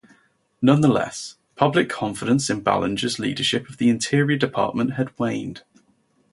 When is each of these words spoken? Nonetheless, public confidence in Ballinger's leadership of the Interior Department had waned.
Nonetheless, 0.63 1.35
public 1.55 1.87
confidence 1.87 2.49
in 2.49 2.61
Ballinger's 2.61 3.19
leadership 3.19 3.69
of 3.69 3.77
the 3.77 3.87
Interior 3.87 4.35
Department 4.35 4.93
had 4.93 5.11
waned. 5.19 5.61